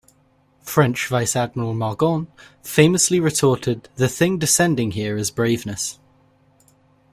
French 0.63 1.05
vice-admiral 1.09 1.75
Magon 1.75 2.25
famously 2.63 3.19
retorted 3.19 3.87
"the 3.97 4.09
thing 4.09 4.39
descending 4.39 4.89
here 4.93 5.15
is 5.15 5.29
braveness". 5.29 5.99